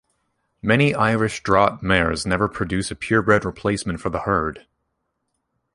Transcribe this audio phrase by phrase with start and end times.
[0.63, 4.65] Many Irish Draught mares never produce a purebred replacement for the herd.